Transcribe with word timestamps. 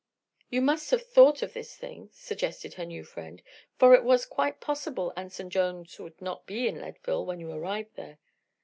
"You 0.49 0.61
must 0.63 0.89
have 0.89 1.03
thought 1.05 1.43
of 1.43 1.53
this 1.53 1.75
thing," 1.75 2.09
suggested 2.11 2.73
her 2.73 2.85
new 2.87 3.03
friend, 3.03 3.39
"for 3.77 3.93
it 3.93 4.03
was 4.03 4.25
quite 4.25 4.59
possible 4.59 5.13
Anson 5.15 5.51
Jones 5.51 5.99
would 5.99 6.19
not 6.19 6.47
be 6.47 6.67
in 6.67 6.81
Leadville 6.81 7.23
when 7.23 7.39
you 7.39 7.51
arrived 7.51 7.93
there." 7.97 8.17